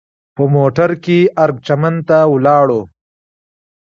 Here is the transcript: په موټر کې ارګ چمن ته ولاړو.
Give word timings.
په 0.35 0.43
موټر 0.55 0.89
کې 1.03 1.17
ارګ 1.43 1.55
چمن 1.67 1.95
ته 2.07 2.17
ولاړو. 2.33 2.81